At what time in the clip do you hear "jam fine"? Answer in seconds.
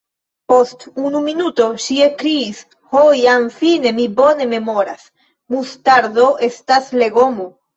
3.19-3.93